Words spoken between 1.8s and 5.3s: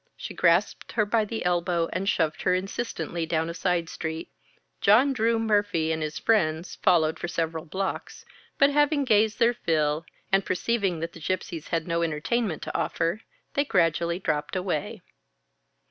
and shoved her insistently down a side street. John